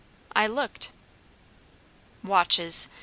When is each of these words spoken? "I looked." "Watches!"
"I 0.35 0.47
looked." 0.47 0.89
"Watches!" 2.23 2.89